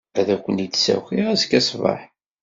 Ad 0.19 0.27
aken-d-ssakiɣ 0.35 1.25
azekka 1.31 1.59
ssbeḥ. 1.61 2.01